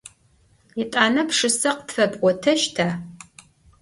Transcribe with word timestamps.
Yêt'ane 0.77 1.23
pşşıse 1.27 1.71
khıtfep'oteşta? 1.77 2.87